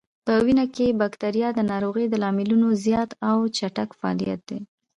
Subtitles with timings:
[0.25, 4.59] په وینه کې بکتریا د ناروغیو د لاملونو زیات او چټک فعالیت دی.